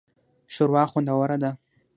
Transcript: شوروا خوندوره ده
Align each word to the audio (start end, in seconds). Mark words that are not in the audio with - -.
شوروا 0.53 0.83
خوندوره 0.91 1.37
ده 1.41 1.51